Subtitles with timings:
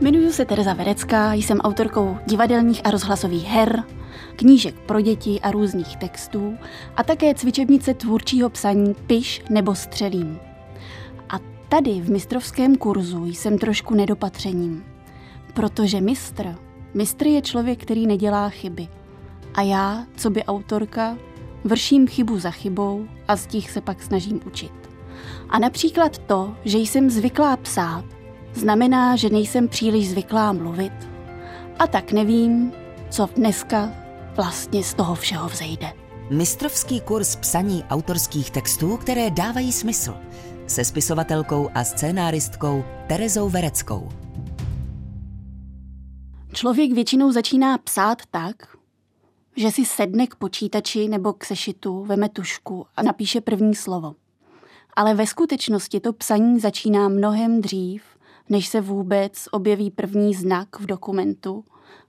[0.00, 3.84] Jmenuji se Tereza Verecká, jsem autorkou divadelních a rozhlasových her,
[4.36, 6.56] knížek pro děti a různých textů
[6.96, 10.38] a také cvičebnice tvůrčího psaní Piš nebo Střelím.
[11.28, 11.38] A
[11.68, 14.84] tady v mistrovském kurzu jsem trošku nedopatřením,
[15.54, 16.54] protože mistr,
[16.94, 18.88] mistr je člověk, který nedělá chyby.
[19.54, 21.18] A já, co by autorka,
[21.64, 24.72] vrším chybu za chybou a z těch se pak snažím učit.
[25.48, 28.15] A například to, že jsem zvyklá psát,
[28.56, 30.92] znamená, že nejsem příliš zvyklá mluvit.
[31.78, 32.72] A tak nevím,
[33.10, 33.92] co dneska
[34.36, 35.92] vlastně z toho všeho vzejde.
[36.30, 40.16] Mistrovský kurz psaní autorských textů, které dávají smysl.
[40.66, 44.08] Se spisovatelkou a scénáristkou Terezou Vereckou.
[46.52, 48.76] Člověk většinou začíná psát tak,
[49.56, 54.14] že si sedne k počítači nebo k sešitu, veme tušku a napíše první slovo.
[54.96, 58.02] Ale ve skutečnosti to psaní začíná mnohem dřív,
[58.48, 61.64] než se vůbec objeví první znak v dokumentu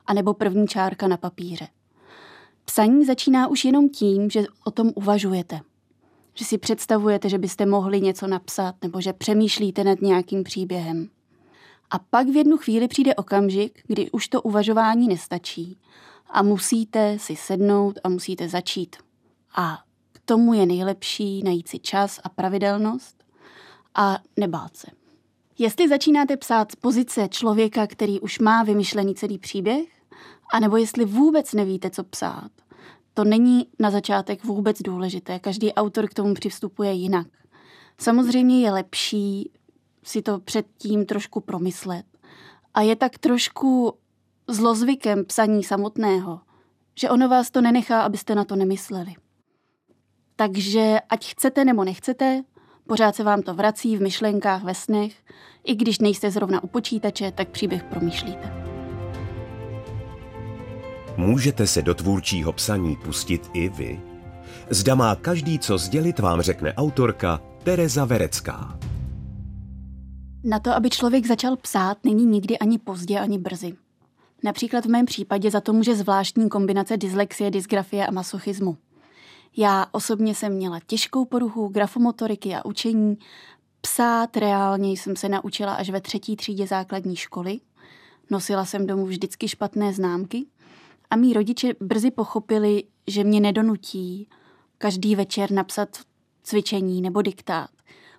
[0.08, 1.68] anebo první čárka na papíře.
[2.66, 5.60] Psaní začíná už jenom tím, že o tom uvažujete.
[6.34, 11.10] Že si představujete, že byste mohli něco napsat nebo že přemýšlíte nad nějakým příběhem.
[11.90, 15.78] A pak v jednu chvíli přijde okamžik, kdy už to uvažování nestačí
[16.30, 18.96] a musíte si sednout a musíte začít.
[19.56, 23.24] A k tomu je nejlepší najít si čas a pravidelnost
[23.96, 24.88] a nebát se.
[25.60, 29.88] Jestli začínáte psát z pozice člověka, který už má vymyšlený celý příběh,
[30.54, 32.52] anebo jestli vůbec nevíte, co psát,
[33.14, 35.40] to není na začátek vůbec důležité.
[35.40, 37.28] Každý autor k tomu přistupuje jinak.
[37.98, 39.52] Samozřejmě je lepší
[40.04, 42.06] si to předtím trošku promyslet.
[42.74, 43.94] A je tak trošku
[44.48, 46.40] zlozvykem psaní samotného,
[46.96, 49.14] že ono vás to nenechá, abyste na to nemysleli.
[50.36, 52.44] Takže ať chcete nebo nechcete,
[52.88, 55.14] pořád se vám to vrací v myšlenkách, ve snech.
[55.64, 58.54] I když nejste zrovna u počítače, tak příběh promýšlíte.
[61.18, 64.02] Můžete se do tvůrčího psaní pustit i vy?
[64.70, 68.80] Zda má každý co sdělit, vám řekne autorka Tereza Verecká.
[70.44, 73.74] Na to, aby člověk začal psát, není nikdy ani pozdě, ani brzy.
[74.44, 78.78] Například v mém případě za to může zvláštní kombinace dyslexie, dysgrafie a masochismu.
[79.60, 83.18] Já osobně jsem měla těžkou poruchu grafomotoriky a učení.
[83.82, 87.60] Psát reálně jsem se naučila až ve třetí třídě základní školy.
[88.30, 90.46] Nosila jsem domů vždycky špatné známky
[91.10, 94.28] a mý rodiče brzy pochopili, že mě nedonutí
[94.78, 95.98] každý večer napsat
[96.44, 97.70] cvičení nebo diktát,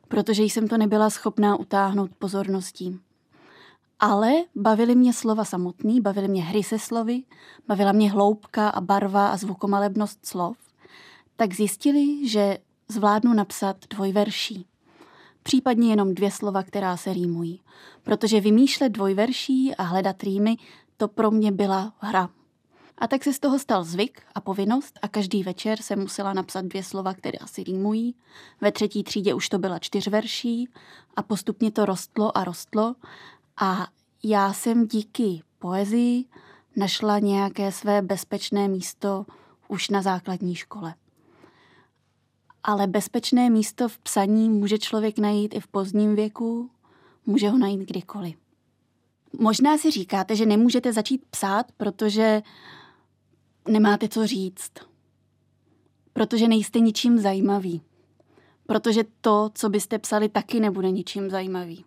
[0.08, 3.00] protože jsem to nebyla schopná utáhnout pozorností.
[4.00, 7.22] Ale bavily mě slova samotný, bavily mě hry se slovy,
[7.68, 10.67] bavila mě hloubka a barva a zvukomalebnost slov,
[11.40, 14.66] tak zjistili, že zvládnu napsat dvojverší.
[15.42, 17.60] Případně jenom dvě slova, která se rýmují.
[18.02, 20.56] Protože vymýšlet dvojverší a hledat rýmy,
[20.96, 22.30] to pro mě byla hra.
[22.98, 26.64] A tak se z toho stal zvyk a povinnost a každý večer jsem musela napsat
[26.64, 28.14] dvě slova, které asi rýmují.
[28.60, 30.68] Ve třetí třídě už to byla čtyřverší
[31.16, 32.94] a postupně to rostlo a rostlo
[33.56, 33.86] a
[34.24, 36.24] já jsem díky poezii
[36.76, 39.26] našla nějaké své bezpečné místo
[39.68, 40.94] už na základní škole.
[42.62, 46.70] Ale bezpečné místo v psaní může člověk najít i v pozdním věku,
[47.26, 48.36] může ho najít kdykoliv.
[49.38, 52.42] Možná si říkáte, že nemůžete začít psát, protože
[53.68, 54.72] nemáte co říct.
[56.12, 57.82] Protože nejste ničím zajímavý.
[58.66, 61.84] Protože to, co byste psali, taky nebude ničím zajímavý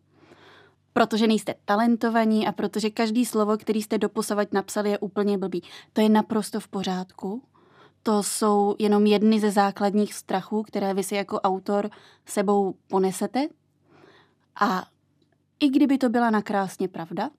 [0.93, 5.63] protože nejste talentovaní a protože každý slovo, který jste doposavať napsali, je úplně blbý.
[5.93, 7.43] To je naprosto v pořádku.
[8.03, 11.89] To jsou jenom jedny ze základních strachů, které vy si jako autor
[12.25, 13.47] sebou ponesete.
[14.55, 14.87] A
[15.59, 17.29] i kdyby to byla nakrásně pravda,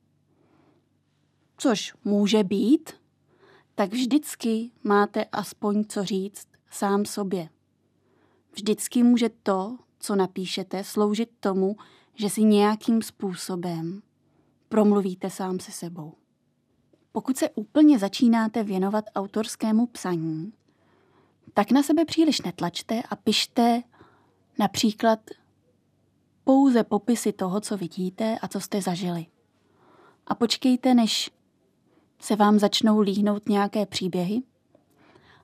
[1.56, 2.92] což může být,
[3.74, 7.48] tak vždycky máte aspoň co říct sám sobě.
[8.52, 11.76] Vždycky může to, co napíšete, sloužit tomu,
[12.14, 14.02] že si nějakým způsobem
[14.68, 16.14] promluvíte sám se sebou.
[17.12, 20.52] Pokud se úplně začínáte věnovat autorskému psaní,
[21.54, 23.82] tak na sebe příliš netlačte a pište
[24.58, 25.20] například
[26.44, 29.26] pouze popisy toho, co vidíte a co jste zažili.
[30.26, 31.30] A počkejte, než
[32.20, 34.42] se vám začnou líhnout nějaké příběhy.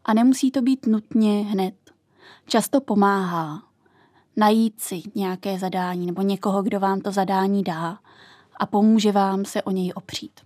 [0.05, 1.75] A nemusí to být nutně hned.
[2.47, 3.63] Často pomáhá,
[4.37, 7.99] najít si nějaké zadání nebo někoho, kdo vám to zadání dá
[8.57, 10.41] a pomůže vám se o něj opřít.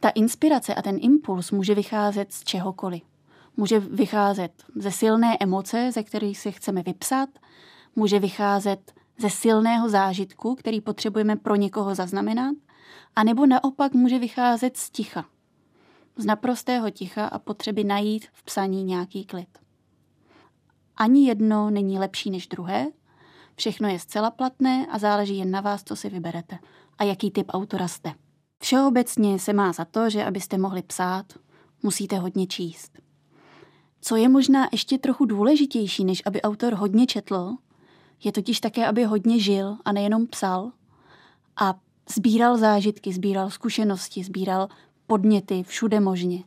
[0.00, 3.11] Ta inspirace a ten impuls může vycházet z čehokoliv.
[3.56, 7.28] Může vycházet ze silné emoce, ze kterých si chceme vypsat,
[7.96, 12.56] může vycházet ze silného zážitku, který potřebujeme pro někoho zaznamenat,
[13.16, 15.24] A nebo naopak může vycházet z ticha.
[16.16, 19.58] Z naprostého ticha a potřeby najít v psaní nějaký klid.
[20.96, 22.86] Ani jedno není lepší než druhé,
[23.56, 26.58] všechno je zcela platné a záleží jen na vás, co si vyberete
[26.98, 28.12] a jaký typ autora jste.
[28.58, 31.26] Všeobecně se má za to, že abyste mohli psát,
[31.82, 32.98] musíte hodně číst.
[34.04, 37.56] Co je možná ještě trochu důležitější, než aby autor hodně četl,
[38.24, 40.72] je totiž také, aby hodně žil a nejenom psal
[41.56, 41.74] a
[42.14, 44.68] sbíral zážitky, sbíral zkušenosti, sbíral
[45.06, 46.44] podněty všude možně.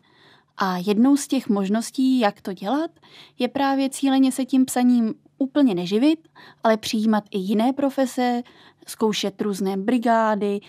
[0.57, 2.92] A jednou z těch možností, jak to dělat,
[3.40, 6.28] je právě cíleně se tím psaním úplně neživit,
[6.63, 8.44] ale přijímat i jiné profese,
[8.88, 10.60] zkoušet různé brigády,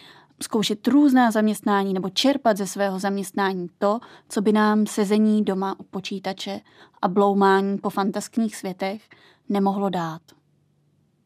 [0.42, 3.98] zkoušet různá zaměstnání nebo čerpat ze svého zaměstnání to,
[4.28, 6.60] co by nám sezení doma u počítače
[7.02, 9.08] a bloumání po fantaskních světech
[9.48, 10.22] nemohlo dát.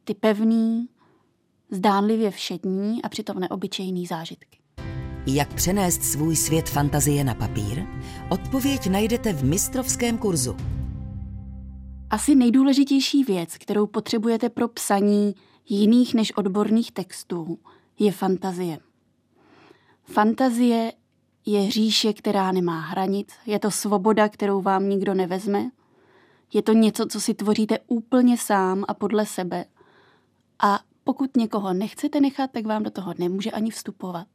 [0.05, 0.89] Ty pevný,
[1.71, 4.59] zdánlivě všední a přitom neobyčejný zážitky.
[5.27, 7.87] Jak přenést svůj svět fantazie na papír?
[8.31, 10.57] Odpověď najdete v mistrovském kurzu.
[12.11, 15.35] Asi nejdůležitější věc, kterou potřebujete pro psaní
[15.69, 17.59] jiných než odborných textů,
[17.99, 18.79] je fantazie.
[20.13, 20.93] Fantazie
[21.47, 25.71] je říše, která nemá hranic, je to svoboda, kterou vám nikdo nevezme,
[26.53, 29.65] je to něco, co si tvoříte úplně sám a podle sebe.
[30.59, 34.27] A pokud někoho nechcete nechat, tak vám do toho nemůže ani vstupovat.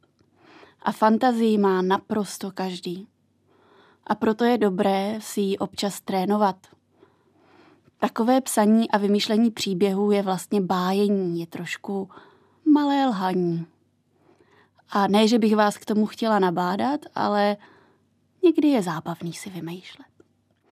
[0.82, 3.08] A fantazii má naprosto každý.
[4.06, 6.56] A proto je dobré si ji občas trénovat.
[7.98, 12.10] Takové psaní a vymýšlení příběhů je vlastně bájení, je trošku
[12.72, 13.66] malé lhaní.
[14.90, 17.56] A ne, že bych vás k tomu chtěla nabádat, ale
[18.44, 20.06] někdy je zábavný si vymýšlet.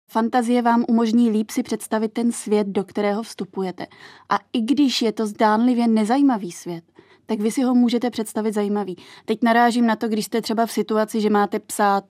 [0.09, 3.87] Fantazie vám umožní líp si představit ten svět, do kterého vstupujete.
[4.29, 6.85] A i když je to zdánlivě nezajímavý svět,
[7.27, 8.97] tak vy si ho můžete představit zajímavý.
[9.25, 12.05] Teď narážím na to, když jste třeba v situaci, že máte psát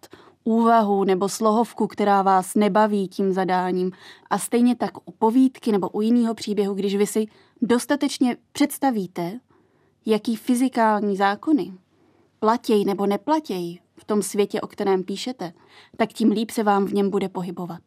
[0.44, 3.92] úvahu nebo slohovku, která vás nebaví tím zadáním.
[4.30, 7.26] A stejně tak u povídky nebo u jiného příběhu, když vy si
[7.62, 9.40] dostatečně představíte,
[10.06, 11.72] jaký fyzikální zákony
[12.40, 15.52] platějí nebo neplatějí v tom světě, o kterém píšete,
[15.96, 17.80] tak tím líp se vám v něm bude pohybovat.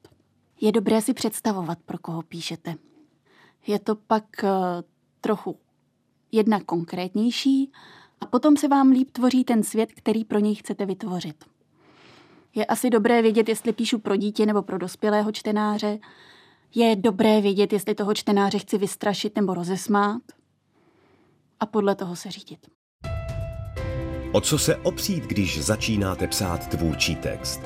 [0.61, 2.75] Je dobré si představovat, pro koho píšete.
[3.67, 4.49] Je to pak uh,
[5.21, 5.57] trochu
[6.31, 7.71] jedna konkrétnější
[8.21, 11.45] a potom se vám líp tvoří ten svět, který pro něj chcete vytvořit.
[12.55, 15.99] Je asi dobré vědět, jestli píšu pro dítě nebo pro dospělého čtenáře.
[16.75, 20.21] Je dobré vědět, jestli toho čtenáře chci vystrašit nebo rozesmát.
[21.59, 22.67] A podle toho se řídit.
[24.33, 27.61] O co se opřít, když začínáte psát tvůrčí text?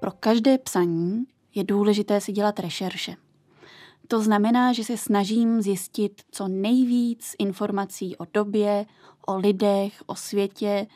[0.00, 3.16] Pro každé psaní je důležité si dělat rešerše.
[4.08, 8.86] To znamená, že se snažím zjistit co nejvíc informací o době,
[9.26, 10.86] o lidech, o světě,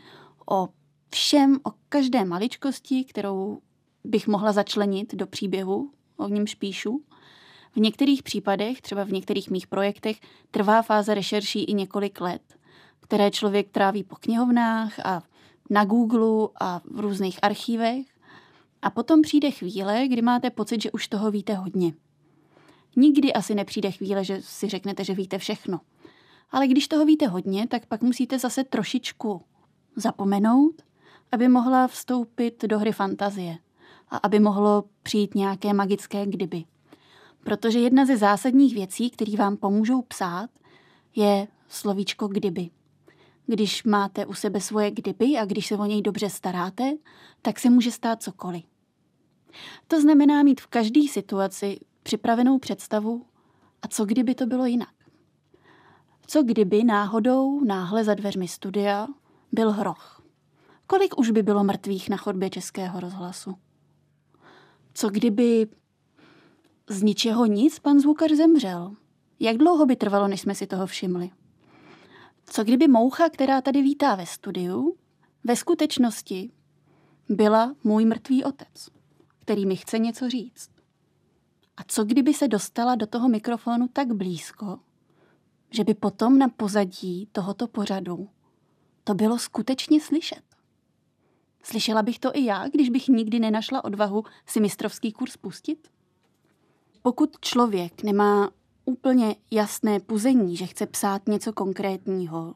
[0.51, 0.69] o
[1.11, 3.59] všem, o každé maličkosti, kterou
[4.05, 7.03] bych mohla začlenit do příběhu, o němž píšu.
[7.73, 10.21] V některých případech, třeba v některých mých projektech,
[10.51, 12.43] trvá fáze rešerší i několik let–
[13.13, 15.23] které člověk tráví po knihovnách a
[15.71, 18.07] na Google a v různých archívech.
[18.83, 21.93] A potom přijde chvíle, kdy máte pocit, že už toho víte hodně.
[22.97, 25.81] Nikdy asi nepřijde chvíle, že si řeknete, že víte všechno.
[26.51, 29.43] Ale když toho víte hodně, tak pak musíte zase trošičku
[29.97, 30.83] zapomenout,
[31.33, 33.59] aby mohla vstoupit do hry fantazie
[34.09, 36.65] a aby mohlo přijít nějaké magické kdyby.
[37.45, 40.51] Protože jedna ze zásadních věcí, které vám pomůžou psát,
[41.17, 42.71] je slovíčko kdyby.
[43.47, 46.93] Když máte u sebe svoje kdyby a když se o něj dobře staráte,
[47.43, 48.65] tak se může stát cokoliv.
[49.89, 53.27] To znamená mít v každé situaci připravenou představu
[53.83, 54.95] a co kdyby to bylo jinak.
[56.27, 59.07] Co kdyby náhodou náhle za dveřmi studia
[59.53, 60.23] byl hroch?
[60.87, 63.55] Kolik už by bylo mrtvých na chodbě Českého rozhlasu?
[64.95, 65.67] Co kdyby
[66.89, 68.97] z ničeho nic pan zvukař zemřel?
[69.41, 71.31] Jak dlouho by trvalo, než jsme si toho všimli?
[72.55, 74.97] Co kdyby moucha, která tady vítá ve studiu,
[75.45, 76.51] ve skutečnosti
[77.29, 78.89] byla můj mrtvý otec,
[79.39, 80.71] který mi chce něco říct?
[81.77, 84.79] A co kdyby se dostala do toho mikrofonu tak blízko,
[85.71, 88.29] že by potom na pozadí tohoto pořadu
[89.05, 90.45] to bylo skutečně slyšet?
[91.63, 95.89] Slyšela bych to i já, když bych nikdy nenašla odvahu si mistrovský kurz pustit?
[97.03, 98.51] Pokud člověk nemá
[98.85, 102.55] úplně jasné puzení, že chce psát něco konkrétního,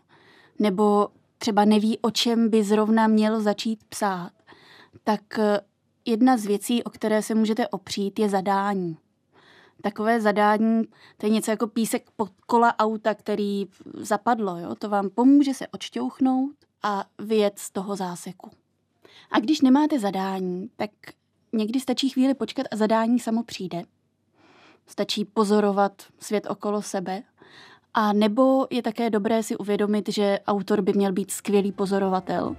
[0.58, 4.32] nebo třeba neví, o čem by zrovna měl začít psát,
[5.04, 5.60] tak eh,
[6.04, 8.96] jedna z věcí, o které se můžete opřít, je zadání.
[9.82, 10.84] takové zadání,
[11.16, 14.58] to je něco jako písek pod kola auta, který zapadlo.
[14.58, 14.74] Jo?
[14.74, 18.50] To vám pomůže se odšťouchnout a vyjet z toho záseku.
[19.30, 20.90] A když nemáte zadání, tak
[21.52, 23.82] někdy stačí chvíli počkat a zadání samo přijde.
[24.86, 27.22] Stačí pozorovat svět okolo sebe.
[27.94, 32.56] A nebo je také dobré si uvědomit, že autor by měl být skvělý pozorovatel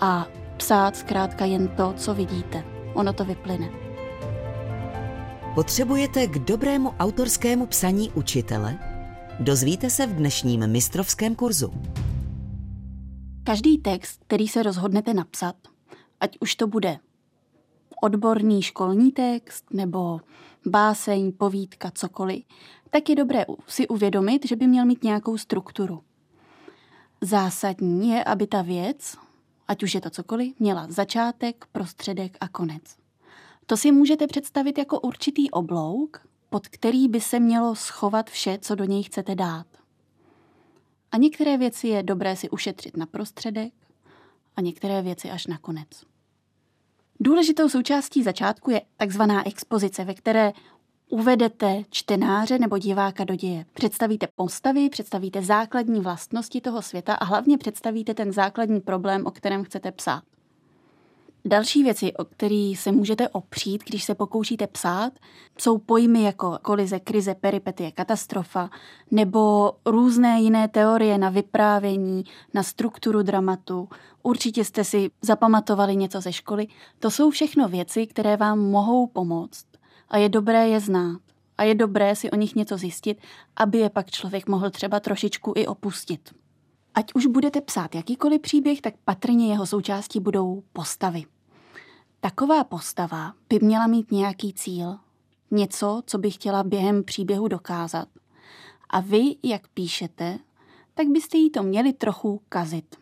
[0.00, 2.64] a psát zkrátka jen to, co vidíte.
[2.94, 3.70] Ono to vyplyne.
[5.54, 8.78] Potřebujete k dobrému autorskému psaní učitele?
[9.40, 11.72] Dozvíte se v dnešním mistrovském kurzu.
[13.44, 15.56] Každý text, který se rozhodnete napsat,
[16.20, 16.98] ať už to bude
[18.04, 20.20] odborný školní text nebo
[20.66, 22.44] báseň, povídka, cokoliv,
[22.90, 26.02] tak je dobré si uvědomit, že by měl mít nějakou strukturu.
[27.20, 29.16] Zásadní je, aby ta věc,
[29.68, 32.82] ať už je to cokoliv, měla začátek, prostředek a konec.
[33.66, 38.74] To si můžete představit jako určitý oblouk, pod který by se mělo schovat vše, co
[38.74, 39.66] do něj chcete dát.
[41.12, 43.72] A některé věci je dobré si ušetřit na prostředek
[44.56, 46.13] a některé věci až na konec.
[47.20, 50.52] Důležitou součástí začátku je takzvaná expozice, ve které
[51.08, 53.64] uvedete čtenáře nebo diváka do děje.
[53.74, 59.64] Představíte postavy, představíte základní vlastnosti toho světa a hlavně představíte ten základní problém, o kterém
[59.64, 60.22] chcete psát.
[61.46, 65.12] Další věci, o který se můžete opřít, když se pokoušíte psát,
[65.58, 68.70] jsou pojmy jako kolize, krize, peripetie, katastrofa
[69.10, 72.24] nebo různé jiné teorie na vyprávění,
[72.54, 73.88] na strukturu dramatu.
[74.22, 76.66] Určitě jste si zapamatovali něco ze školy.
[76.98, 79.66] To jsou všechno věci, které vám mohou pomoct
[80.08, 81.20] a je dobré je znát.
[81.58, 83.18] A je dobré si o nich něco zjistit,
[83.56, 86.34] aby je pak člověk mohl třeba trošičku i opustit.
[86.94, 91.24] Ať už budete psát jakýkoliv příběh, tak patrně jeho součástí budou postavy.
[92.24, 94.98] Taková postava by měla mít nějaký cíl,
[95.50, 98.08] něco, co by chtěla během příběhu dokázat.
[98.90, 100.38] A vy, jak píšete,
[100.94, 102.96] tak byste jí to měli trochu kazit.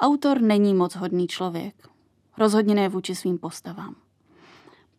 [0.00, 1.88] Autor není moc hodný člověk.
[2.38, 3.96] Rozhodně ne vůči svým postavám.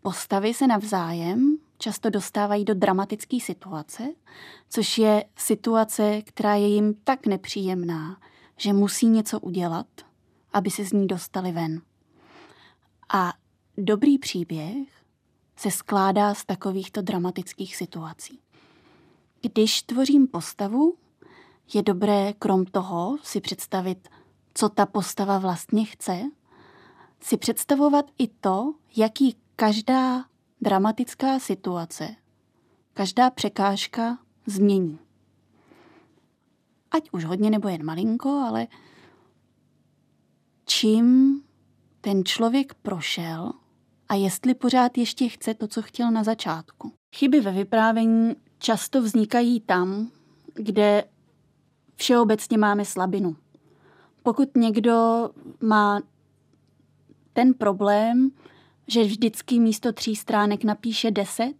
[0.01, 4.03] Postavy se navzájem často dostávají do dramatické situace,
[4.69, 8.17] což je situace, která je jim tak nepříjemná,
[8.57, 9.87] že musí něco udělat,
[10.53, 11.81] aby se z ní dostali ven.
[13.13, 13.33] A
[13.77, 14.87] dobrý příběh
[15.55, 18.39] se skládá z takovýchto dramatických situací.
[19.41, 20.97] Když tvořím postavu,
[21.73, 24.09] je dobré krom toho si představit,
[24.53, 26.21] co ta postava vlastně chce,
[27.21, 30.25] si představovat i to, jaký každá
[30.61, 32.15] dramatická situace,
[32.93, 34.99] každá překážka změní.
[36.91, 38.67] Ať už hodně nebo jen malinko, ale
[40.65, 41.37] čím
[42.01, 43.51] ten člověk prošel
[44.11, 46.91] a jestli pořád ještě chce to, co chtěl na začátku.
[47.15, 50.11] Chyby ve vyprávění často vznikají tam,
[50.53, 51.03] kde
[51.95, 53.35] všeobecně máme slabinu.
[54.23, 55.29] Pokud někdo
[55.61, 56.01] má
[57.33, 58.31] ten problém,
[58.87, 61.55] že vždycky místo tří stránek napíše deset,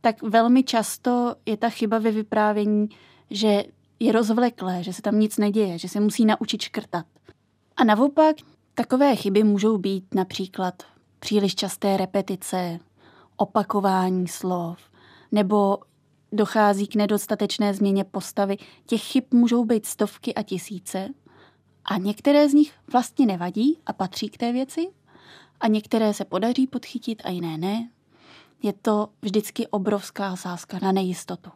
[0.00, 2.88] tak velmi často je ta chyba ve vyprávění,
[3.30, 3.64] že
[4.00, 7.06] je rozvleklé, že se tam nic neděje, že se musí naučit škrtat.
[7.76, 8.36] A naopak
[8.74, 10.82] takové chyby můžou být například
[11.18, 12.78] příliš časté repetice,
[13.36, 14.78] opakování slov,
[15.32, 15.78] nebo
[16.32, 18.56] dochází k nedostatečné změně postavy.
[18.86, 21.08] Těch chyb můžou být stovky a tisíce
[21.84, 24.88] a některé z nich vlastně nevadí a patří k té věci
[25.60, 27.90] a některé se podaří podchytit a jiné ne.
[28.62, 31.50] Je to vždycky obrovská sázka na nejistotu.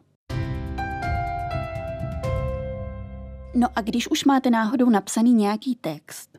[3.55, 6.37] No a když už máte náhodou napsaný nějaký text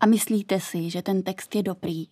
[0.00, 2.06] a myslíte si, že ten text je dobrý,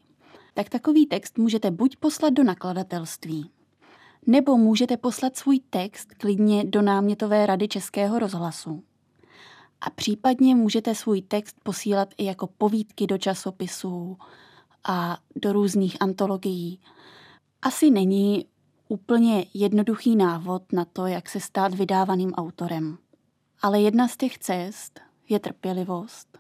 [0.55, 3.51] tak takový text můžete buď poslat do nakladatelství,
[4.27, 8.85] nebo můžete poslat svůj text klidně do námětové rady Českého rozhlasu.
[9.81, 14.19] A případně můžete svůj text posílat i jako povídky do časopisů
[14.85, 16.81] a do různých antologií.
[17.63, 18.47] Asi není
[18.89, 22.99] úplně jednoduchý návod na to, jak se stát vydávaným autorem.
[23.63, 26.40] Ale jedna z těch cest je trpělivost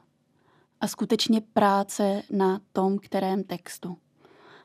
[0.80, 3.96] a skutečně práce na tom, kterém textu.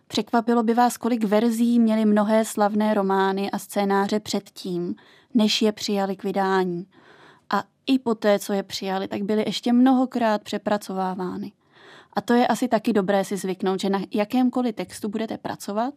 [0.07, 4.95] Překvapilo by vás, kolik verzí měly mnohé slavné romány a scénáře předtím,
[5.33, 6.87] než je přijali k vydání.
[7.49, 11.51] A i poté, co je přijali, tak byly ještě mnohokrát přepracovávány.
[12.13, 15.93] A to je asi taky dobré si zvyknout, že na jakémkoliv textu budete pracovat,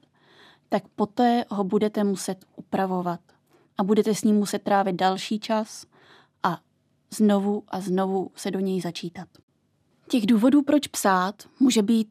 [0.68, 3.20] tak poté ho budete muset upravovat.
[3.78, 5.86] A budete s ním muset trávit další čas
[6.42, 6.58] a
[7.10, 9.28] znovu a znovu se do něj začítat.
[10.08, 12.08] Těch důvodů, proč psát, může být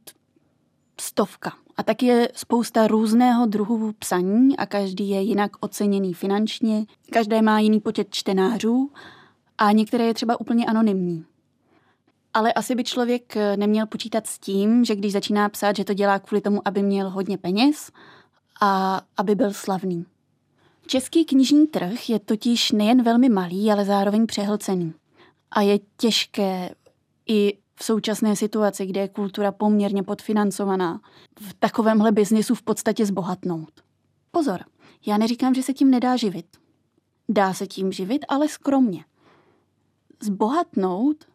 [1.02, 7.42] stovka A tak je spousta různého druhu psaní a každý je jinak oceněný finančně, každé
[7.42, 8.92] má jiný počet čtenářů
[9.58, 11.26] a některé je třeba úplně anonymní.
[12.34, 16.20] Ale asi by člověk neměl počítat s tím, že když začíná psát, že to dělá
[16.20, 17.92] kvůli tomu, aby měl hodně peněz
[18.62, 20.06] a aby byl slavný.
[20.88, 24.94] Český knižní trh je totiž nejen velmi malý, ale zároveň přehlcený.
[25.52, 26.76] A je těžké
[27.28, 31.02] i v současné situaci, kde je kultura poměrně podfinancovaná,
[31.40, 33.82] v takovémhle biznisu v podstatě zbohatnout.
[34.32, 34.64] Pozor,
[35.06, 36.46] já neříkám, že se tím nedá živit.
[37.30, 39.06] Dá se tím živit, ale skromně.
[40.24, 41.26] Zbohatnout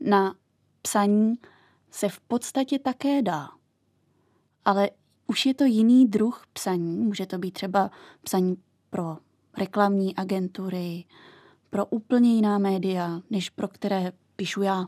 [0.00, 0.34] na
[0.82, 1.34] psaní
[1.90, 3.48] se v podstatě také dá.
[4.64, 4.90] Ale
[5.26, 6.96] už je to jiný druh psaní.
[6.96, 7.90] Může to být třeba
[8.22, 8.56] psaní
[8.90, 9.18] pro
[9.56, 11.04] reklamní agentury,
[11.70, 14.86] pro úplně jiná média, než pro které píšu já.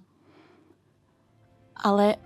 [1.77, 2.17] Ale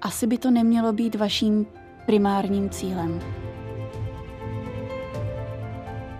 [0.00, 1.66] asi by to nemělo být vaším
[2.06, 3.20] primárním cílem.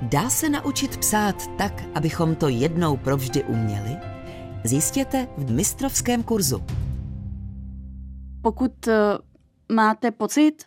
[0.03, 3.97] Dá se naučit psát tak, abychom to jednou provždy uměli?
[4.65, 6.63] Zjistěte v mistrovském kurzu.
[8.43, 9.19] Pokud eh,
[9.73, 10.65] máte pocit,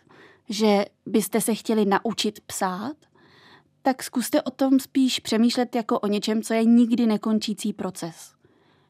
[0.48, 2.96] že byste se chtěli naučit psát,
[3.82, 8.32] tak zkuste o tom spíš přemýšlet jako o něčem, co je nikdy nekončící proces.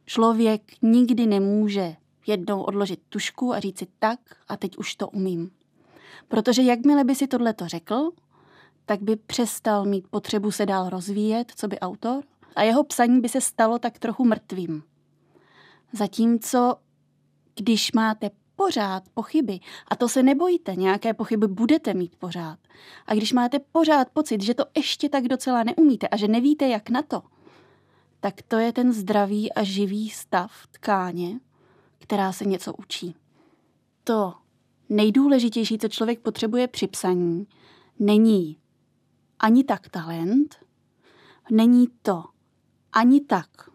[0.07, 5.51] Člověk nikdy nemůže jednou odložit tušku a říct si tak a teď už to umím.
[6.29, 8.11] Protože jakmile by si tohle to řekl,
[8.87, 12.25] tak by přestal mít potřebu se dál rozvíjet, co by autor,
[12.57, 14.83] a jeho psaní by se stalo tak trochu mrtvým.
[15.93, 16.77] Zatímco,
[17.55, 19.61] když máte pořád pochyby.
[19.89, 22.59] A to se nebojte, nějaké pochyby budete mít pořád.
[23.07, 26.91] A když máte pořád pocit, že to ještě tak docela neumíte a že nevíte, jak
[26.91, 27.23] na to,
[28.21, 31.41] tak to je ten zdravý a živý stav tkáně,
[32.05, 33.15] která se něco učí.
[34.05, 34.35] To
[34.89, 37.47] nejdůležitější, co člověk potřebuje při psaní,
[37.99, 38.59] není
[39.39, 40.57] ani tak talent,
[41.51, 42.25] není to
[42.93, 43.71] ani tak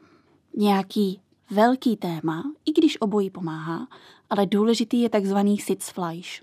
[0.57, 3.87] nějaký velký téma, i když obojí pomáhá,
[4.29, 6.41] ale důležitý je takzvaný Sitzfleisch.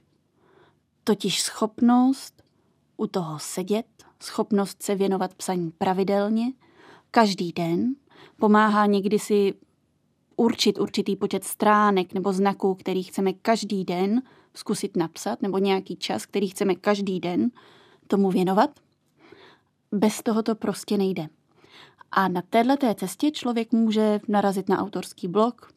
[1.05, 2.43] Totiž schopnost
[2.97, 3.87] u toho sedět,
[4.23, 6.53] schopnost se věnovat psaní pravidelně,
[7.11, 7.95] každý den,
[8.37, 9.55] pomáhá někdy si
[10.37, 14.23] určit určitý počet stránek nebo znaků, který chceme každý den
[14.55, 17.51] zkusit napsat, nebo nějaký čas, který chceme každý den
[18.07, 18.71] tomu věnovat.
[19.93, 21.29] Bez toho to prostě nejde.
[22.11, 25.73] A na této cestě člověk může narazit na autorský blog,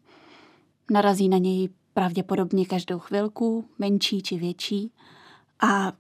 [0.91, 4.91] narazí na něj pravděpodobně každou chvilku, menší či větší.
[5.61, 5.93] A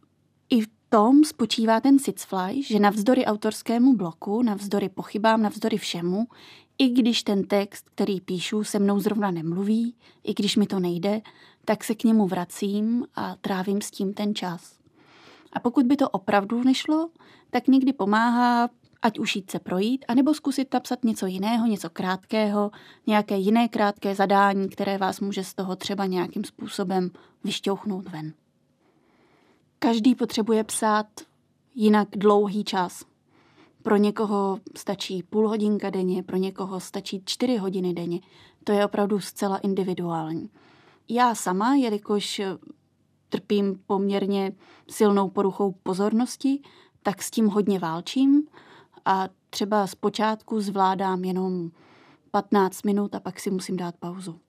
[0.49, 6.27] i v tom spočívá ten Sitzfly, že navzdory autorskému bloku, navzdory pochybám, navzdory všemu,
[6.79, 11.21] i když ten text, který píšu, se mnou zrovna nemluví, i když mi to nejde,
[11.65, 14.79] tak se k němu vracím a trávím s tím ten čas.
[15.53, 17.09] A pokud by to opravdu nešlo,
[17.49, 18.69] tak někdy pomáhá
[19.01, 22.71] ať už jít se projít, anebo zkusit napsat něco jiného, něco krátkého,
[23.07, 27.11] nějaké jiné krátké zadání, které vás může z toho třeba nějakým způsobem
[27.43, 28.33] vyšťouchnout ven.
[29.79, 31.07] Každý potřebuje psát
[31.75, 33.05] jinak dlouhý čas.
[33.83, 38.19] Pro někoho stačí půl hodinka denně, pro někoho stačí čtyři hodiny denně.
[38.63, 40.49] To je opravdu zcela individuální.
[41.09, 42.41] Já sama, jelikož
[43.29, 44.51] trpím poměrně
[44.89, 46.61] silnou poruchou pozornosti,
[47.03, 48.47] tak s tím hodně válčím
[49.05, 51.71] a třeba zpočátku zvládám jenom
[52.31, 54.39] 15 minut a pak si musím dát pauzu.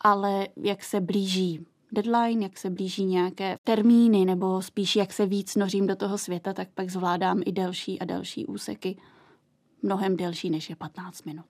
[0.00, 5.56] Ale jak se blíží deadline, jak se blíží nějaké termíny, nebo spíš jak se víc
[5.56, 8.96] nořím do toho světa, tak pak zvládám i delší a delší úseky,
[9.82, 11.46] mnohem delší než je 15 minut.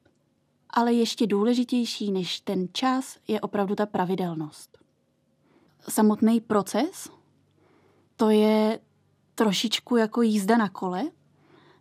[0.70, 4.78] Ale ještě důležitější než ten čas je opravdu ta pravidelnost.
[5.88, 7.10] Samotný proces,
[8.16, 8.78] to je
[9.34, 11.02] trošičku jako jízda na kole,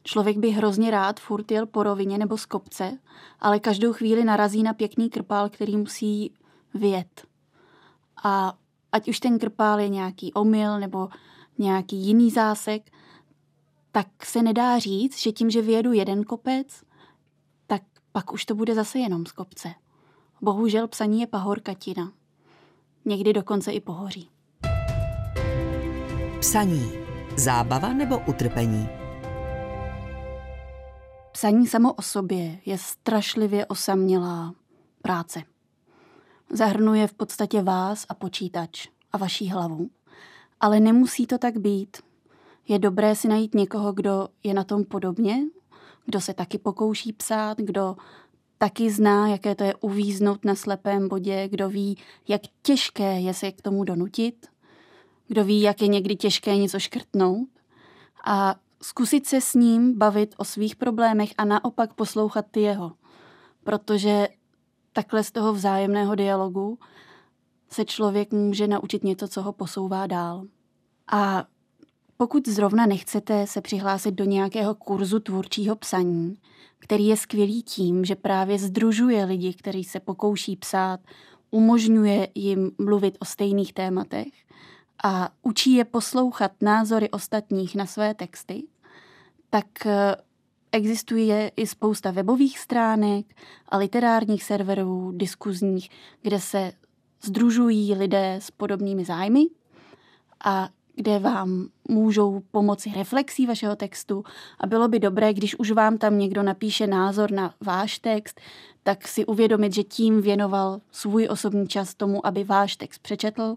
[0.04, 3.00] Člověk by hrozně rád furt jel po rovině nebo z kopce,
[3.40, 6.34] ale každou chvíli narazí na pěkný krpál, který musí
[6.74, 7.29] vyjet.
[8.24, 8.54] A
[8.92, 11.10] ať už ten krpál je nějaký omyl nebo
[11.58, 12.92] nějaký jiný zásek,
[13.92, 16.84] tak se nedá říct, že tím, že vyjedu jeden kopec,
[17.68, 19.74] tak pak už to bude zase jenom z kopce.
[20.42, 22.12] Bohužel psaní je pahorkatina.
[23.06, 24.30] Někdy dokonce i pohoří.
[26.40, 26.92] Psaní.
[27.36, 28.90] Zábava nebo utrpení?
[31.32, 34.54] Psaní samo o sobě je strašlivě osamělá
[35.02, 35.44] práce.
[36.52, 39.90] Zahrnuje v podstatě vás a počítač a vaší hlavu.
[40.60, 41.98] Ale nemusí to tak být.
[42.68, 45.40] Je dobré si najít někoho, kdo je na tom podobně,
[46.06, 47.96] kdo se taky pokouší psát, kdo
[48.58, 53.52] taky zná, jaké to je uvíznout na slepém bodě, kdo ví, jak těžké je se
[53.52, 54.48] k tomu donutit,
[55.30, 57.50] Kdo ví, jak je někdy těžké něco škrtnout
[58.26, 62.92] a zkusit se s ním bavit o svých problémech a naopak poslouchat ty jeho.
[63.64, 64.28] Protože
[64.94, 66.80] takhle z toho vzájemného dialogu
[67.70, 70.46] se člověk může naučit něco, co ho posouvá dál.
[71.12, 71.46] A
[72.18, 76.38] pokud zrovna nechcete se přihlásit do nějakého kurzu tvůrčího psaní,
[76.80, 81.00] který je skvělý tím, že právě združuje lidi, kteří se pokouší psát,
[81.52, 84.28] umožňuje jim mluvit o stejných tématech
[85.04, 88.64] a učí je poslouchat názory ostatních na své texty,
[89.50, 90.16] tak eh,
[90.72, 93.26] existuje i spousta webových stránek
[93.70, 95.90] a literárních serverů, diskuzních,
[96.22, 96.72] kde se
[97.24, 99.46] združují lidé s podobnými zájmy
[100.44, 104.24] a kde vám můžou pomoci reflexí vašeho textu
[104.60, 108.42] a bylo by dobré, když už vám tam někdo napíše názor na váš text,
[108.84, 113.56] tak si uvědomit, že tím věnoval svůj osobní čas tomu, aby váš text přečetl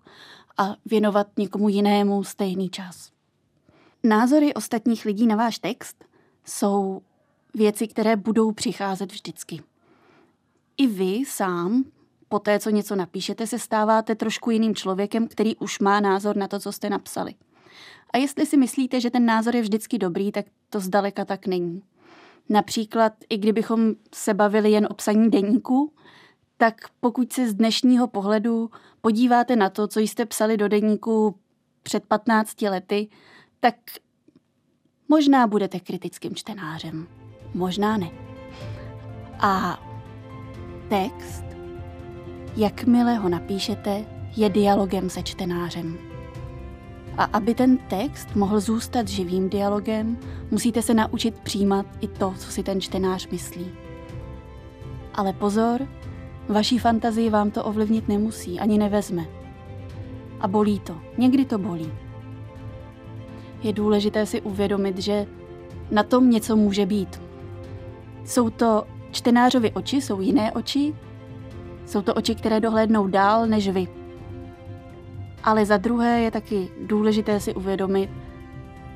[0.58, 3.10] a věnovat někomu jinému stejný čas.
[4.02, 6.04] Názory ostatních lidí na váš text
[6.44, 7.02] jsou
[7.54, 9.62] věci, které budou přicházet vždycky.
[10.76, 11.84] I vy sám
[12.28, 16.48] po té, co něco napíšete, se stáváte trošku jiným člověkem, který už má názor na
[16.48, 17.34] to, co jste napsali.
[18.12, 21.82] A jestli si myslíte, že ten názor je vždycky dobrý, tak to zdaleka tak není.
[22.48, 25.92] Například, i kdybychom se bavili jen o psaní deníku,
[26.56, 31.34] tak pokud se z dnešního pohledu podíváte na to, co jste psali do deníku
[31.82, 33.08] před 15 lety,
[33.60, 33.74] tak
[35.12, 37.06] možná budete kritickým čtenářem.
[37.54, 38.10] Možná ne.
[39.40, 39.82] A
[40.88, 41.44] text
[42.56, 44.04] jakmile ho napíšete,
[44.36, 45.98] je dialogem se čtenářem.
[47.18, 50.18] A aby ten text mohl zůstat živým dialogem,
[50.50, 53.66] musíte se naučit přijímat i to, co si ten čtenář myslí.
[55.14, 55.88] Ale pozor,
[56.48, 59.24] vaší fantazii vám to ovlivnit nemusí, ani nevezme.
[60.40, 61.92] A bolí to, někdy to bolí.
[63.62, 65.26] Je důležité si uvědomit, že
[65.90, 67.22] na tom něco může být.
[68.24, 70.94] Jsou to čtenářovi oči, jsou jiné oči,
[71.86, 73.88] jsou to oči, které dohlédnou dál než vy.
[75.44, 78.10] Ale za druhé je taky důležité si uvědomit,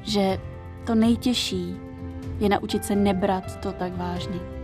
[0.02, 0.38] že
[0.86, 1.76] to nejtěžší
[2.38, 4.55] je naučit se nebrat to tak vážně.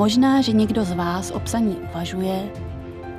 [0.00, 2.50] Možná, že někdo z vás o psaní uvažuje,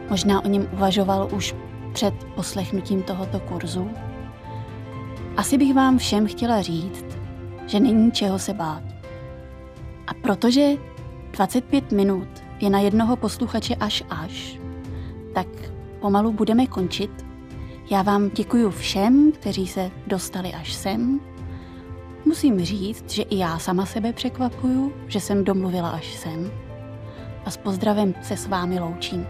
[0.10, 1.56] možná o něm uvažoval už
[1.94, 3.90] před poslechnutím tohoto kurzu,
[5.38, 7.06] asi bych vám všem chtěla říct,
[7.68, 8.84] že není čeho se bát.
[10.08, 10.72] A protože
[11.32, 12.28] 25 minut
[12.60, 14.60] je na jednoho posluchače až až,
[15.34, 15.48] tak
[16.00, 17.26] pomalu budeme končit.
[17.92, 21.20] Já vám děkuji všem, kteří se dostali až sem.
[22.26, 26.71] Musím říct, že i já sama sebe překvapuju, že jsem domluvila až sem.
[27.46, 29.28] A s pozdravem se s vámi loučím.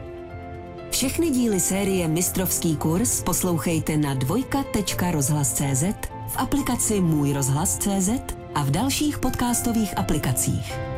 [0.90, 5.84] Všechny díly série Mistrovský kurz poslouchejte na dvojka.rozhlas.cz,
[6.28, 8.10] v aplikaci Můj rozhlas.cz
[8.56, 10.91] a v dalších podcastových aplikacích.